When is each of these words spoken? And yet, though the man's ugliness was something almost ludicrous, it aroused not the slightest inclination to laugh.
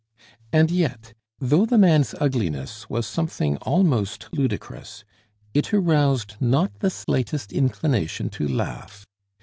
And 0.51 0.71
yet, 0.71 1.13
though 1.37 1.67
the 1.67 1.77
man's 1.77 2.15
ugliness 2.19 2.89
was 2.89 3.05
something 3.05 3.57
almost 3.57 4.29
ludicrous, 4.33 5.03
it 5.53 5.71
aroused 5.75 6.37
not 6.39 6.71
the 6.79 6.89
slightest 6.89 7.53
inclination 7.53 8.29
to 8.29 8.47
laugh. 8.47 9.05